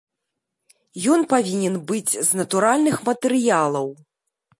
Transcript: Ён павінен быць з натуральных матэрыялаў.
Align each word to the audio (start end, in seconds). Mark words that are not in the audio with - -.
Ён 1.15 1.21
павінен 1.33 1.75
быць 1.91 2.13
з 2.29 2.39
натуральных 2.39 2.95
матэрыялаў. 3.11 3.87